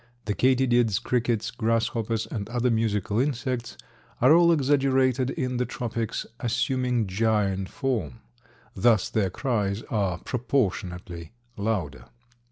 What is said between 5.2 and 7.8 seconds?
in the tropics, assuming giant